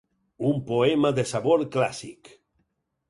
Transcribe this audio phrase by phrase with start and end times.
[0.51, 2.33] Un poema de sabor clàssic.